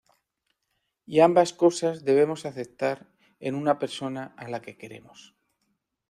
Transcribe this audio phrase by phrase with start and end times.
[1.05, 3.05] Y ambas cosas debemos aceptar
[3.39, 5.35] en una persona a la que queremos.